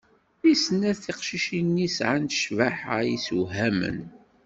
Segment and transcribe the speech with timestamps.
[0.41, 3.99] Di snat tiqcicin-nni sɛant cbaḥa yessewhamen.